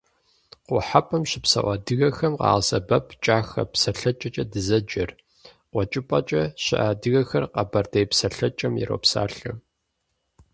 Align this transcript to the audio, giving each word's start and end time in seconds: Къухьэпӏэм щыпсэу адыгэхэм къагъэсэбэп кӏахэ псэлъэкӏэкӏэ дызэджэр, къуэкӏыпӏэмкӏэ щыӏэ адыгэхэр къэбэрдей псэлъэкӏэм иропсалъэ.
Къухьэпӏэм 0.67 1.23
щыпсэу 1.29 1.67
адыгэхэм 1.73 2.33
къагъэсэбэп 2.39 3.05
кӏахэ 3.23 3.63
псэлъэкӏэкӏэ 3.71 4.43
дызэджэр, 4.51 5.09
къуэкӏыпӏэмкӏэ 5.71 6.41
щыӏэ 6.63 6.81
адыгэхэр 6.89 7.43
къэбэрдей 7.53 8.05
псэлъэкӏэм 8.09 8.73
иропсалъэ. 8.81 9.51